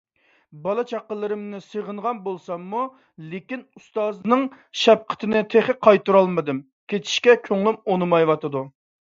[0.61, 2.81] بالا- چاقىلىرىمنى سېغىنغان بولساممۇ،
[3.33, 4.47] لېكىن ئۇستازنىڭ
[4.85, 6.65] شەپقىتىنى تېخى قايتۇرالمىدىم.
[6.95, 8.67] كېتىشكە كۆڭلۈم ئۇنىمايۋاتىدۇ.